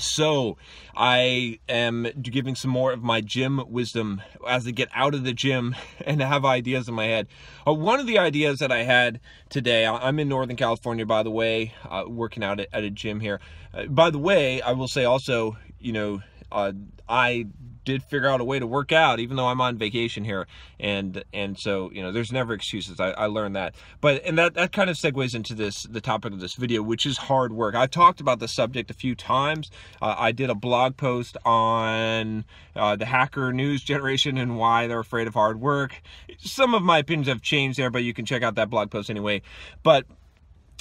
So, 0.00 0.56
I 0.96 1.58
am 1.68 2.08
giving 2.22 2.54
some 2.54 2.70
more 2.70 2.92
of 2.92 3.02
my 3.02 3.20
gym 3.20 3.62
wisdom 3.68 4.22
as 4.48 4.66
I 4.66 4.70
get 4.70 4.88
out 4.94 5.14
of 5.14 5.24
the 5.24 5.32
gym 5.34 5.76
and 6.06 6.22
have 6.22 6.44
ideas 6.44 6.88
in 6.88 6.94
my 6.94 7.04
head. 7.04 7.28
Uh, 7.66 7.74
one 7.74 8.00
of 8.00 8.06
the 8.06 8.18
ideas 8.18 8.58
that 8.60 8.72
I 8.72 8.82
had 8.82 9.20
today, 9.50 9.86
I'm 9.86 10.18
in 10.18 10.28
Northern 10.28 10.56
California, 10.56 11.04
by 11.04 11.22
the 11.22 11.30
way, 11.30 11.74
uh, 11.88 12.04
working 12.06 12.42
out 12.42 12.60
at, 12.60 12.68
a 12.72 12.90
gym 12.90 13.20
here. 13.20 13.40
Uh, 13.74 13.84
by 13.86 14.10
the 14.10 14.18
way, 14.18 14.62
I 14.62 14.72
will 14.72 14.88
say 14.88 15.04
also, 15.04 15.58
you 15.78 15.92
know, 15.92 16.22
uh, 16.50 16.72
I 17.08 17.46
did 17.84 18.02
figure 18.02 18.28
out 18.28 18.40
a 18.40 18.44
way 18.44 18.58
to 18.58 18.66
work 18.66 18.92
out 18.92 19.20
even 19.20 19.36
though 19.36 19.46
I'm 19.46 19.60
on 19.60 19.76
vacation 19.78 20.24
here. 20.24 20.46
And 20.78 21.22
and 21.32 21.58
so 21.58 21.90
you 21.92 22.02
know 22.02 22.12
there's 22.12 22.32
never 22.32 22.52
excuses. 22.52 23.00
I, 23.00 23.10
I 23.10 23.26
learned 23.26 23.56
that. 23.56 23.74
But 24.00 24.24
and 24.24 24.38
that 24.38 24.54
that 24.54 24.72
kind 24.72 24.90
of 24.90 24.96
segues 24.96 25.34
into 25.34 25.54
this 25.54 25.84
the 25.84 26.00
topic 26.00 26.32
of 26.32 26.40
this 26.40 26.54
video 26.54 26.82
which 26.82 27.06
is 27.06 27.16
hard 27.16 27.52
work. 27.52 27.74
I 27.74 27.86
talked 27.86 28.20
about 28.20 28.38
the 28.38 28.48
subject 28.48 28.90
a 28.90 28.94
few 28.94 29.14
times. 29.14 29.70
Uh, 30.00 30.14
I 30.18 30.32
did 30.32 30.50
a 30.50 30.54
blog 30.54 30.96
post 30.96 31.36
on 31.44 32.44
uh, 32.76 32.96
the 32.96 33.06
hacker 33.06 33.52
news 33.52 33.82
generation 33.82 34.38
and 34.38 34.58
why 34.58 34.86
they're 34.86 35.00
afraid 35.00 35.26
of 35.26 35.34
hard 35.34 35.60
work. 35.60 36.00
Some 36.38 36.74
of 36.74 36.82
my 36.82 36.98
opinions 36.98 37.28
have 37.28 37.42
changed 37.42 37.78
there 37.78 37.90
but 37.90 38.04
you 38.04 38.14
can 38.14 38.24
check 38.24 38.42
out 38.42 38.54
that 38.56 38.70
blog 38.70 38.90
post 38.90 39.10
anyway. 39.10 39.42
But 39.82 40.06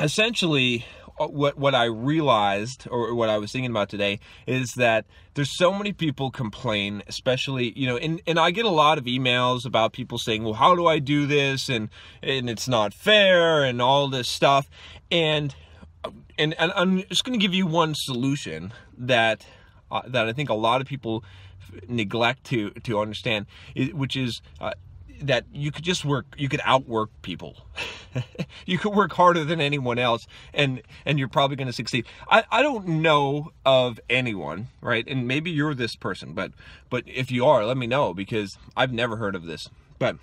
essentially 0.00 0.84
what 1.26 1.58
what 1.58 1.74
I 1.74 1.84
realized 1.84 2.86
or 2.90 3.14
what 3.14 3.28
I 3.28 3.38
was 3.38 3.52
thinking 3.52 3.70
about 3.70 3.88
today 3.88 4.20
is 4.46 4.74
that 4.74 5.06
there's 5.34 5.56
so 5.56 5.72
many 5.72 5.92
people 5.92 6.30
complain, 6.30 7.02
especially 7.06 7.72
you 7.78 7.86
know, 7.86 7.96
and 7.96 8.20
and 8.26 8.38
I 8.38 8.50
get 8.50 8.64
a 8.64 8.70
lot 8.70 8.98
of 8.98 9.04
emails 9.04 9.64
about 9.64 9.92
people 9.92 10.18
saying, 10.18 10.44
well, 10.44 10.54
how 10.54 10.74
do 10.74 10.86
I 10.86 10.98
do 10.98 11.26
this, 11.26 11.68
and 11.68 11.88
and 12.22 12.48
it's 12.48 12.68
not 12.68 12.94
fair, 12.94 13.64
and 13.64 13.80
all 13.80 14.08
this 14.08 14.28
stuff, 14.28 14.68
and 15.10 15.54
and, 16.38 16.54
and 16.58 16.72
I'm 16.74 17.02
just 17.04 17.24
going 17.24 17.38
to 17.38 17.42
give 17.42 17.54
you 17.54 17.66
one 17.66 17.94
solution 17.94 18.72
that 18.96 19.46
uh, 19.90 20.02
that 20.06 20.28
I 20.28 20.32
think 20.32 20.48
a 20.48 20.54
lot 20.54 20.80
of 20.80 20.86
people 20.86 21.24
neglect 21.88 22.44
to 22.44 22.70
to 22.70 23.00
understand, 23.00 23.46
which 23.92 24.16
is. 24.16 24.42
Uh, 24.60 24.72
that 25.20 25.44
you 25.52 25.70
could 25.70 25.84
just 25.84 26.04
work 26.04 26.26
you 26.36 26.48
could 26.48 26.60
outwork 26.64 27.08
people 27.22 27.56
you 28.66 28.78
could 28.78 28.94
work 28.94 29.12
harder 29.12 29.44
than 29.44 29.60
anyone 29.60 29.98
else 29.98 30.26
and 30.52 30.82
and 31.04 31.18
you're 31.18 31.28
probably 31.28 31.56
going 31.56 31.66
to 31.66 31.72
succeed 31.72 32.06
I, 32.28 32.44
I 32.50 32.62
don't 32.62 32.86
know 32.86 33.52
of 33.64 34.00
anyone 34.08 34.68
right 34.80 35.06
and 35.06 35.26
maybe 35.26 35.50
you're 35.50 35.74
this 35.74 35.96
person 35.96 36.32
but 36.32 36.52
but 36.90 37.04
if 37.06 37.30
you 37.30 37.46
are 37.46 37.64
let 37.64 37.76
me 37.76 37.86
know 37.86 38.14
because 38.14 38.58
i've 38.76 38.92
never 38.92 39.16
heard 39.16 39.34
of 39.34 39.46
this 39.46 39.68
but 39.98 40.16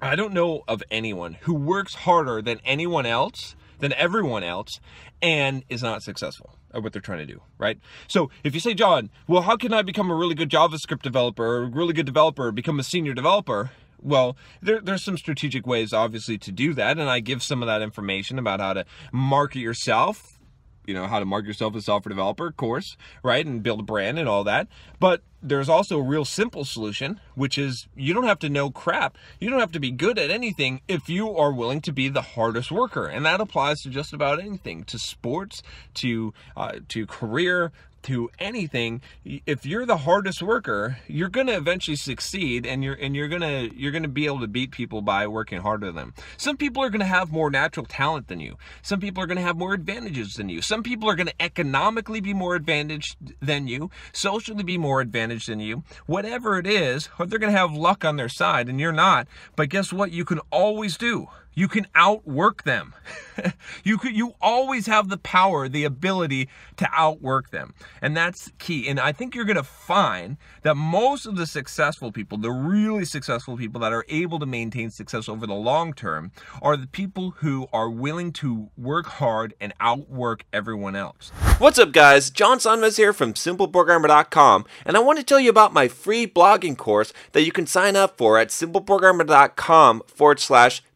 i 0.00 0.16
don't 0.16 0.32
know 0.32 0.62
of 0.68 0.82
anyone 0.90 1.38
who 1.42 1.54
works 1.54 1.94
harder 1.94 2.42
than 2.42 2.60
anyone 2.64 3.06
else 3.06 3.56
than 3.78 3.92
everyone 3.94 4.42
else 4.42 4.80
and 5.22 5.64
is 5.68 5.82
not 5.82 6.02
successful 6.02 6.56
at 6.72 6.82
what 6.82 6.92
they're 6.92 7.02
trying 7.02 7.26
to 7.26 7.26
do, 7.26 7.40
right? 7.58 7.78
So 8.06 8.30
if 8.44 8.54
you 8.54 8.60
say, 8.60 8.74
John, 8.74 9.10
well, 9.26 9.42
how 9.42 9.56
can 9.56 9.72
I 9.72 9.82
become 9.82 10.10
a 10.10 10.14
really 10.14 10.34
good 10.34 10.50
JavaScript 10.50 11.02
developer 11.02 11.44
or 11.44 11.62
a 11.64 11.66
really 11.66 11.92
good 11.94 12.06
developer, 12.06 12.52
become 12.52 12.78
a 12.78 12.84
senior 12.84 13.14
developer? 13.14 13.70
Well, 14.02 14.36
there, 14.62 14.80
there's 14.80 15.02
some 15.02 15.16
strategic 15.16 15.66
ways, 15.66 15.92
obviously, 15.92 16.38
to 16.38 16.52
do 16.52 16.74
that, 16.74 16.98
and 16.98 17.08
I 17.08 17.20
give 17.20 17.42
some 17.42 17.62
of 17.62 17.66
that 17.66 17.82
information 17.82 18.38
about 18.38 18.60
how 18.60 18.74
to 18.74 18.84
market 19.12 19.60
yourself, 19.60 20.38
you 20.86 20.94
know, 20.94 21.06
how 21.06 21.18
to 21.18 21.24
market 21.24 21.48
yourself 21.48 21.74
as 21.74 21.82
a 21.82 21.86
software 21.86 22.10
developer, 22.10 22.46
of 22.46 22.56
course, 22.56 22.96
right, 23.22 23.44
and 23.44 23.62
build 23.62 23.80
a 23.80 23.82
brand 23.82 24.18
and 24.18 24.28
all 24.28 24.44
that. 24.44 24.68
But 25.00 25.22
there's 25.42 25.68
also 25.68 25.98
a 25.98 26.02
real 26.02 26.24
simple 26.24 26.64
solution, 26.64 27.20
which 27.34 27.58
is 27.58 27.88
you 27.94 28.14
don't 28.14 28.24
have 28.24 28.38
to 28.40 28.48
know 28.48 28.70
crap. 28.70 29.16
You 29.40 29.50
don't 29.50 29.60
have 29.60 29.72
to 29.72 29.80
be 29.80 29.90
good 29.90 30.18
at 30.18 30.30
anything 30.30 30.80
if 30.88 31.08
you 31.08 31.36
are 31.36 31.52
willing 31.52 31.80
to 31.82 31.92
be 31.92 32.08
the 32.08 32.22
hardest 32.22 32.70
worker, 32.70 33.06
and 33.06 33.24
that 33.26 33.40
applies 33.40 33.82
to 33.82 33.90
just 33.90 34.12
about 34.12 34.40
anything, 34.40 34.84
to 34.84 34.98
sports, 34.98 35.62
to 35.94 36.34
uh, 36.56 36.78
to 36.88 37.06
career, 37.06 37.72
to 38.06 38.30
anything 38.38 39.00
if 39.24 39.66
you're 39.66 39.86
the 39.86 39.98
hardest 39.98 40.42
worker 40.42 40.98
you're 41.08 41.28
going 41.28 41.46
to 41.46 41.56
eventually 41.56 41.96
succeed 41.96 42.64
and 42.66 42.82
you're 42.82 42.94
and 42.94 43.14
you're 43.16 43.28
going 43.28 43.42
to 43.42 43.70
you're 43.76 43.92
going 43.92 44.02
to 44.02 44.08
be 44.08 44.26
able 44.26 44.40
to 44.40 44.46
beat 44.46 44.70
people 44.70 45.02
by 45.02 45.26
working 45.26 45.60
harder 45.60 45.86
than 45.86 45.96
them. 45.96 46.14
Some 46.36 46.56
people 46.56 46.82
are 46.82 46.90
going 46.90 47.00
to 47.00 47.06
have 47.06 47.32
more 47.32 47.50
natural 47.50 47.86
talent 47.86 48.28
than 48.28 48.40
you. 48.40 48.56
Some 48.82 49.00
people 49.00 49.22
are 49.22 49.26
going 49.26 49.36
to 49.36 49.42
have 49.42 49.56
more 49.56 49.74
advantages 49.74 50.34
than 50.34 50.48
you. 50.48 50.62
Some 50.62 50.82
people 50.82 51.08
are 51.08 51.14
going 51.14 51.26
to 51.26 51.42
economically 51.42 52.20
be 52.20 52.34
more 52.34 52.54
advantaged 52.54 53.16
than 53.40 53.66
you 53.66 53.90
socially 54.12 54.62
be 54.62 54.78
more 54.78 55.00
advantaged 55.00 55.48
than 55.48 55.60
you. 55.60 55.82
Whatever 56.06 56.58
it 56.58 56.66
is 56.66 57.08
they're 57.18 57.38
going 57.38 57.52
to 57.52 57.58
have 57.58 57.72
luck 57.72 58.04
on 58.04 58.16
their 58.16 58.28
side 58.28 58.68
and 58.68 58.80
you're 58.80 58.92
not. 58.92 59.26
But 59.56 59.68
guess 59.68 59.92
what? 59.92 60.12
You 60.12 60.24
can 60.24 60.40
always 60.50 60.96
do 60.96 61.28
you 61.56 61.68
can 61.68 61.86
outwork 61.94 62.62
them. 62.64 62.94
you 63.84 63.96
could 63.96 64.14
you 64.14 64.34
always 64.40 64.86
have 64.86 65.08
the 65.08 65.16
power, 65.16 65.68
the 65.68 65.84
ability 65.84 66.48
to 66.76 66.88
outwork 66.92 67.50
them. 67.50 67.74
And 68.02 68.14
that's 68.14 68.52
key. 68.58 68.86
And 68.88 69.00
I 69.00 69.10
think 69.12 69.34
you're 69.34 69.46
going 69.46 69.56
to 69.56 69.62
find 69.62 70.36
that 70.62 70.76
most 70.76 71.24
of 71.24 71.36
the 71.36 71.46
successful 71.46 72.12
people, 72.12 72.36
the 72.36 72.52
really 72.52 73.06
successful 73.06 73.56
people 73.56 73.80
that 73.80 73.92
are 73.92 74.04
able 74.08 74.38
to 74.38 74.46
maintain 74.46 74.90
success 74.90 75.28
over 75.28 75.46
the 75.46 75.54
long 75.54 75.94
term 75.94 76.30
are 76.60 76.76
the 76.76 76.86
people 76.86 77.30
who 77.38 77.66
are 77.72 77.88
willing 77.88 78.32
to 78.32 78.68
work 78.76 79.06
hard 79.06 79.54
and 79.58 79.72
outwork 79.80 80.44
everyone 80.52 80.94
else. 80.94 81.30
What's 81.58 81.78
up 81.78 81.90
guys? 81.90 82.28
John 82.28 82.58
Sonmez 82.58 82.98
here 82.98 83.14
from 83.14 83.32
simpleprogrammer.com 83.32 84.66
and 84.84 84.96
I 84.96 85.00
want 85.00 85.18
to 85.18 85.24
tell 85.24 85.40
you 85.40 85.48
about 85.48 85.72
my 85.72 85.88
free 85.88 86.26
blogging 86.26 86.76
course 86.76 87.14
that 87.32 87.44
you 87.44 87.52
can 87.52 87.66
sign 87.66 87.96
up 87.96 88.18
for 88.18 88.38
at 88.38 88.48
simpleprogrammer.com 88.48 90.02
forward 90.06 90.38
slash 90.38 90.82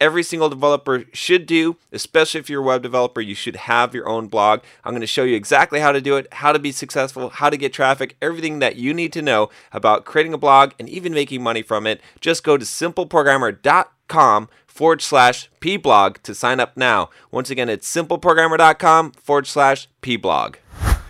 every 0.00 0.22
single 0.22 0.48
developer 0.48 1.04
should 1.12 1.46
do, 1.46 1.76
especially 1.92 2.40
if 2.40 2.50
you're 2.50 2.62
a 2.62 2.64
web 2.64 2.82
developer, 2.82 3.20
you 3.20 3.34
should 3.34 3.56
have 3.56 3.94
your 3.94 4.08
own 4.08 4.28
blog. 4.28 4.60
I'm 4.84 4.92
going 4.92 5.00
to 5.00 5.06
show 5.06 5.24
you 5.24 5.36
exactly 5.36 5.80
how 5.80 5.92
to 5.92 6.00
do 6.00 6.16
it, 6.16 6.32
how 6.32 6.52
to 6.52 6.58
be 6.58 6.72
successful, 6.72 7.30
how 7.30 7.50
to 7.50 7.56
get 7.56 7.72
traffic, 7.72 8.16
everything 8.20 8.58
that 8.58 8.76
you 8.76 8.92
need 8.92 9.12
to 9.14 9.22
know 9.22 9.50
about 9.72 10.04
creating 10.04 10.34
a 10.34 10.38
blog 10.38 10.72
and 10.78 10.88
even 10.88 11.14
making 11.14 11.42
money 11.42 11.62
from 11.62 11.86
it. 11.86 12.00
Just 12.20 12.44
go 12.44 12.56
to 12.56 12.64
simpleprogrammer.com 12.64 14.48
forward 14.66 15.00
slash 15.00 15.50
pblog 15.60 16.18
to 16.22 16.34
sign 16.34 16.60
up 16.60 16.76
now. 16.76 17.08
Once 17.30 17.48
again, 17.50 17.68
it's 17.68 17.90
simpleprogrammer.com 17.92 19.12
forward 19.12 19.46
slash 19.46 19.88
pblog. 20.02 20.56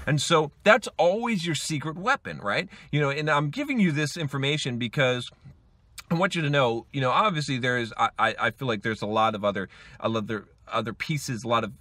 And 0.06 0.20
so 0.20 0.50
that's 0.64 0.88
always 0.98 1.46
your 1.46 1.54
secret 1.54 1.96
weapon, 1.96 2.38
right? 2.38 2.68
You 2.92 3.00
know, 3.00 3.10
and 3.10 3.30
I'm 3.30 3.50
giving 3.50 3.80
you 3.80 3.90
this 3.90 4.16
information 4.16 4.76
because 4.76 5.30
I 6.10 6.14
want 6.14 6.34
you 6.34 6.42
to 6.42 6.50
know, 6.50 6.86
you 6.92 7.00
know, 7.00 7.10
obviously 7.10 7.58
there 7.58 7.78
is, 7.78 7.92
I, 7.96 8.34
I 8.38 8.50
feel 8.50 8.68
like 8.68 8.82
there's 8.82 9.02
a 9.02 9.06
lot 9.06 9.34
of 9.34 9.44
other, 9.44 9.68
other, 10.00 10.44
other 10.68 10.92
pieces, 10.92 11.44
a 11.44 11.48
lot 11.48 11.64
of 11.64 11.72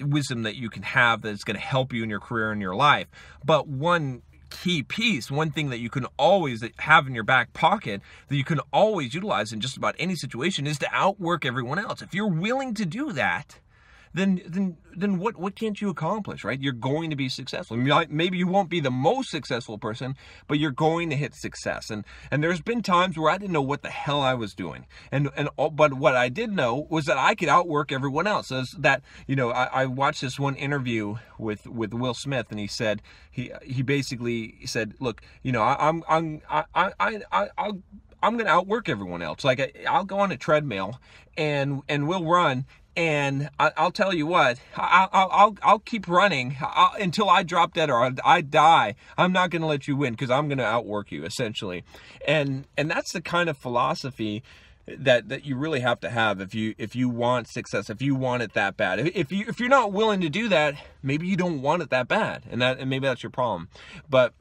wisdom 0.00 0.42
that 0.42 0.56
you 0.56 0.68
can 0.68 0.82
have 0.82 1.22
that's 1.22 1.44
going 1.44 1.56
to 1.56 1.62
help 1.62 1.92
you 1.92 2.02
in 2.02 2.10
your 2.10 2.20
career 2.20 2.50
and 2.50 2.60
your 2.60 2.74
life. 2.74 3.06
But 3.44 3.68
one 3.68 4.22
key 4.50 4.82
piece, 4.82 5.30
one 5.30 5.50
thing 5.50 5.70
that 5.70 5.78
you 5.78 5.90
can 5.90 6.06
always 6.16 6.64
have 6.78 7.06
in 7.06 7.14
your 7.14 7.24
back 7.24 7.52
pocket 7.52 8.00
that 8.28 8.36
you 8.36 8.44
can 8.44 8.60
always 8.72 9.14
utilize 9.14 9.52
in 9.52 9.60
just 9.60 9.76
about 9.76 9.94
any 9.98 10.16
situation 10.16 10.66
is 10.66 10.78
to 10.78 10.88
outwork 10.92 11.44
everyone 11.44 11.78
else. 11.78 12.02
If 12.02 12.14
you're 12.14 12.26
willing 12.28 12.74
to 12.74 12.86
do 12.86 13.12
that, 13.12 13.58
then 14.14 14.40
then 14.46 14.76
then 14.96 15.18
what 15.18 15.36
what 15.36 15.54
can't 15.54 15.80
you 15.80 15.90
accomplish, 15.90 16.44
right? 16.44 16.60
You're 16.60 16.72
going 16.72 17.10
to 17.10 17.16
be 17.16 17.28
successful. 17.28 17.76
Maybe 17.76 18.38
you 18.38 18.46
won't 18.46 18.68
be 18.68 18.80
the 18.80 18.90
most 18.90 19.30
successful 19.30 19.78
person, 19.78 20.16
but 20.46 20.58
you're 20.58 20.70
going 20.70 21.10
to 21.10 21.16
hit 21.16 21.34
success. 21.34 21.90
And 21.90 22.04
and 22.30 22.42
there's 22.42 22.60
been 22.60 22.82
times 22.82 23.16
where 23.16 23.30
I 23.30 23.38
didn't 23.38 23.52
know 23.52 23.62
what 23.62 23.82
the 23.82 23.90
hell 23.90 24.20
I 24.20 24.34
was 24.34 24.54
doing, 24.54 24.86
and 25.12 25.30
and 25.36 25.48
but 25.56 25.94
what 25.94 26.16
I 26.16 26.28
did 26.28 26.50
know 26.50 26.86
was 26.90 27.06
that 27.06 27.18
I 27.18 27.34
could 27.34 27.48
outwork 27.48 27.92
everyone 27.92 28.26
else. 28.26 28.50
As 28.50 28.70
that 28.78 29.02
you 29.26 29.36
know, 29.36 29.50
I, 29.50 29.64
I 29.64 29.86
watched 29.86 30.22
this 30.22 30.38
one 30.38 30.54
interview 30.56 31.16
with 31.38 31.66
with 31.66 31.92
Will 31.94 32.14
Smith, 32.14 32.46
and 32.50 32.58
he 32.58 32.66
said 32.66 33.02
he 33.30 33.52
he 33.62 33.82
basically 33.82 34.56
said, 34.64 34.94
look, 35.00 35.22
you 35.42 35.52
know, 35.52 35.62
I, 35.62 35.88
I'm 35.88 36.02
I'm 36.08 36.42
I 36.50 36.64
I 36.74 37.20
I 37.30 37.48
I'll 37.56 37.82
I'm 38.22 38.34
going 38.34 38.46
to 38.46 38.52
outwork 38.52 38.88
everyone 38.88 39.22
else. 39.22 39.44
Like 39.44 39.60
I, 39.60 39.98
will 39.98 40.04
go 40.04 40.18
on 40.18 40.32
a 40.32 40.36
treadmill 40.36 41.00
and 41.36 41.82
and 41.88 42.08
we'll 42.08 42.24
run 42.24 42.66
and 42.98 43.48
I, 43.60 43.70
will 43.80 43.92
tell 43.92 44.12
you 44.12 44.26
what, 44.26 44.58
I, 44.76 45.08
will 45.12 45.28
I'll 45.30 45.56
I'll 45.62 45.78
keep 45.78 46.08
running. 46.08 46.56
I'll, 46.60 46.94
until 47.00 47.30
I 47.30 47.44
drop 47.44 47.74
dead 47.74 47.90
or 47.90 48.02
I, 48.02 48.10
I 48.24 48.40
die. 48.40 48.96
I'm 49.16 49.32
not 49.32 49.50
going 49.50 49.62
to 49.62 49.68
let 49.68 49.86
you 49.86 49.94
win 49.94 50.14
because 50.14 50.30
I'm 50.30 50.48
going 50.48 50.58
to 50.58 50.64
outwork 50.64 51.12
you 51.12 51.24
essentially, 51.24 51.84
and 52.26 52.66
and 52.76 52.90
that's 52.90 53.12
the 53.12 53.20
kind 53.20 53.48
of 53.48 53.56
philosophy 53.56 54.42
that 54.88 55.28
that 55.28 55.44
you 55.44 55.54
really 55.54 55.78
have 55.78 56.00
to 56.00 56.10
have 56.10 56.40
if 56.40 56.56
you 56.56 56.74
if 56.76 56.96
you 56.96 57.08
want 57.08 57.46
success 57.46 57.88
if 57.88 58.02
you 58.02 58.16
want 58.16 58.42
it 58.42 58.54
that 58.54 58.76
bad. 58.76 58.98
If, 58.98 59.14
if 59.14 59.30
you 59.30 59.44
if 59.46 59.60
you're 59.60 59.68
not 59.68 59.92
willing 59.92 60.20
to 60.22 60.28
do 60.28 60.48
that 60.48 60.74
maybe 61.00 61.28
you 61.28 61.36
don't 61.36 61.62
want 61.62 61.82
it 61.82 61.90
that 61.90 62.08
bad 62.08 62.42
and 62.50 62.60
that 62.62 62.80
and 62.80 62.90
maybe 62.90 63.06
that's 63.06 63.22
your 63.22 63.30
problem. 63.30 63.68
But 64.10 64.32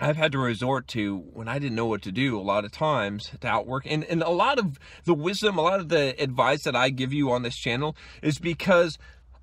I've 0.00 0.16
had 0.16 0.32
to 0.32 0.38
resort 0.38 0.86
to 0.88 1.18
when 1.32 1.48
I 1.48 1.58
didn't 1.58 1.74
know 1.74 1.86
what 1.86 2.02
to 2.02 2.12
do 2.12 2.38
a 2.38 2.42
lot 2.42 2.64
of 2.64 2.72
times 2.72 3.30
to 3.40 3.48
outwork. 3.48 3.84
And, 3.86 4.04
and 4.04 4.22
a 4.22 4.30
lot 4.30 4.58
of 4.58 4.78
the 5.04 5.14
wisdom, 5.14 5.58
a 5.58 5.62
lot 5.62 5.80
of 5.80 5.88
the 5.88 6.20
advice 6.22 6.62
that 6.64 6.76
I 6.76 6.90
give 6.90 7.12
you 7.12 7.30
on 7.32 7.42
this 7.42 7.56
channel 7.56 7.96
is 8.22 8.38
because 8.38 8.98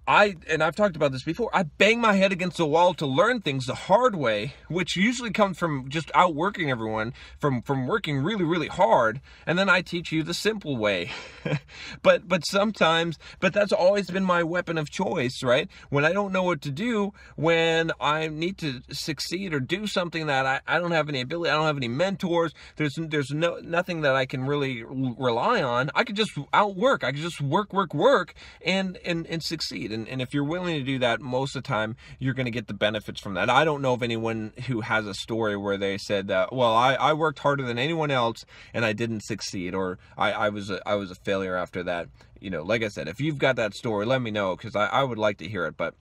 I, 0.07 0.35
and 0.47 0.61
I've 0.61 0.75
talked 0.75 0.95
about 0.95 1.11
this 1.11 1.23
before, 1.23 1.49
I 1.51 1.63
bang 1.63 1.99
my 1.99 2.13
head 2.13 2.31
against 2.31 2.57
the 2.57 2.65
wall 2.67 2.93
to 2.95 3.07
learn 3.07 3.41
things 3.41 3.65
the 3.65 3.73
hard 3.73 4.15
way, 4.15 4.53
which 4.67 4.95
usually 4.95 5.31
comes 5.31 5.57
from 5.57 5.89
just 5.89 6.11
outworking 6.13 6.69
everyone, 6.69 7.13
from, 7.39 7.63
from 7.63 7.87
working 7.87 8.19
really, 8.19 8.43
really 8.43 8.67
hard, 8.67 9.19
and 9.47 9.57
then 9.57 9.67
I 9.67 9.81
teach 9.81 10.11
you 10.11 10.21
the 10.21 10.35
simple 10.35 10.77
way. 10.77 11.11
but, 12.03 12.27
but 12.27 12.45
sometimes, 12.45 13.17
but 13.39 13.51
that's 13.51 13.71
always 13.71 14.11
been 14.11 14.23
my 14.23 14.43
weapon 14.43 14.77
of 14.77 14.91
choice, 14.91 15.41
right? 15.41 15.69
When 15.89 16.05
I 16.05 16.13
don't 16.13 16.31
know 16.31 16.43
what 16.43 16.61
to 16.61 16.71
do, 16.71 17.13
when 17.35 17.91
I 17.99 18.27
need 18.27 18.59
to 18.59 18.81
succeed 18.91 19.55
or 19.55 19.59
do 19.59 19.87
something 19.87 20.27
that 20.27 20.45
I, 20.45 20.61
I 20.67 20.79
don't 20.79 20.91
have 20.91 21.09
any 21.09 21.21
ability, 21.21 21.49
I 21.49 21.55
don't 21.55 21.65
have 21.65 21.77
any 21.77 21.87
mentors, 21.87 22.53
there's, 22.75 22.93
there's 22.95 23.31
no, 23.31 23.57
nothing 23.63 24.01
that 24.01 24.15
I 24.15 24.27
can 24.27 24.45
really 24.45 24.83
rely 24.83 25.63
on, 25.63 25.89
I 25.95 26.03
could 26.03 26.15
just 26.15 26.37
outwork, 26.53 27.03
I 27.03 27.11
could 27.11 27.21
just 27.21 27.41
work, 27.41 27.73
work, 27.73 27.95
work, 27.95 28.35
and, 28.63 28.97
and, 29.03 29.25
and 29.25 29.41
succeed 29.41 29.94
and, 29.95 30.07
and 30.07 30.21
if 30.21 30.33
you're 30.33 30.43
willing 30.43 30.77
to 30.77 30.83
do 30.83 30.99
that, 30.99 31.21
most 31.21 31.55
of 31.55 31.63
the 31.63 31.67
time 31.67 31.95
you're 32.19 32.33
going 32.33 32.45
to 32.45 32.51
get 32.51 32.67
the 32.67 32.73
benefits 32.73 33.19
from 33.19 33.33
that. 33.33 33.49
I 33.49 33.65
don't 33.65 33.81
know 33.81 33.93
of 33.93 34.03
anyone 34.03 34.53
who 34.67 34.81
has 34.81 35.07
a 35.07 35.13
story 35.13 35.57
where 35.57 35.77
they 35.77 35.97
said 35.97 36.27
that, 36.27 36.53
well, 36.53 36.73
I, 36.73 36.93
I 36.93 37.13
worked 37.13 37.39
harder 37.39 37.63
than 37.63 37.79
anyone 37.79 38.11
else 38.11 38.45
and 38.73 38.85
I 38.85 38.93
didn't 38.93 39.23
succeed, 39.23 39.73
or 39.73 39.97
I, 40.17 40.31
I 40.33 40.49
was 40.49 40.69
a, 40.69 40.87
I 40.87 40.95
was 40.95 41.09
a 41.09 41.15
failure 41.15 41.55
after 41.55 41.81
that. 41.83 42.09
You 42.39 42.51
know, 42.51 42.61
like 42.61 42.83
I 42.83 42.89
said, 42.89 43.07
if 43.07 43.19
you've 43.19 43.39
got 43.39 43.55
that 43.55 43.73
story, 43.73 44.05
let 44.05 44.21
me 44.21 44.29
know 44.29 44.55
because 44.55 44.75
I, 44.75 44.85
I 44.87 45.03
would 45.03 45.17
like 45.17 45.39
to 45.39 45.47
hear 45.47 45.65
it. 45.65 45.77
But 45.77 45.95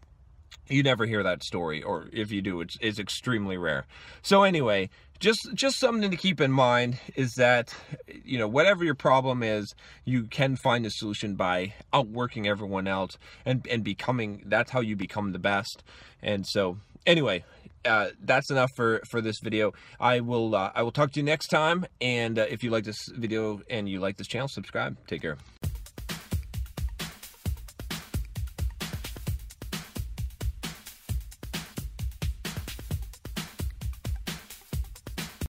you 0.69 0.83
never 0.83 1.07
hear 1.07 1.23
that 1.23 1.43
story 1.43 1.83
or 1.83 2.09
if 2.13 2.31
you 2.31 2.41
do 2.41 2.61
it's, 2.61 2.77
it's 2.81 2.99
extremely 2.99 3.59
rare 3.59 3.87
so 4.23 4.45
anyway 4.45 4.89
just 5.25 5.55
just 5.55 5.79
something 5.79 6.11
to 6.11 6.19
keep 6.19 6.39
in 6.39 6.53
mind 6.53 6.99
is 7.17 7.37
that 7.37 7.75
you 8.25 8.37
know 8.37 8.47
whatever 8.47 8.85
your 8.85 8.95
problem 8.95 9.43
is 9.43 9.75
you 10.05 10.25
can 10.25 10.55
find 10.55 10.85
a 10.85 10.91
solution 10.91 11.35
by 11.35 11.73
outworking 11.95 12.47
everyone 12.47 12.87
else 12.87 13.17
and 13.47 13.67
and 13.71 13.83
becoming 13.83 14.43
that's 14.45 14.71
how 14.71 14.81
you 14.81 14.95
become 14.95 15.33
the 15.33 15.39
best. 15.39 15.83
And 16.23 16.47
so 16.47 16.77
anyway 17.07 17.43
uh, 17.87 18.09
that's 18.23 18.51
enough 18.51 18.73
for 18.77 19.01
for 19.09 19.23
this 19.23 19.39
video. 19.41 19.73
I 19.99 20.21
will 20.21 20.55
uh, 20.55 20.73
i 20.75 20.83
will 20.83 20.93
talk 20.93 21.13
to 21.13 21.21
you 21.21 21.25
next 21.25 21.49
time. 21.49 21.87
And 22.03 22.39
uh, 22.39 22.45
if 22.51 22.63
you 22.63 22.69
like 22.71 22.85
this 22.85 23.09
video 23.09 23.63
and 23.71 23.89
you 23.89 24.01
like 24.01 24.19
this 24.19 24.27
channel 24.27 24.49
subscribe. 24.49 24.99
Take 25.07 25.23
care 25.23 25.39